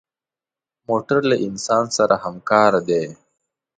[0.89, 3.03] موټر له انسان سره همکار دی.